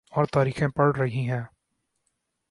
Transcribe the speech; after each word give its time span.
اورتاریخیں 0.09 0.67
پڑ 0.67 0.95
رہی 0.95 1.29
ہیں۔ 1.29 1.41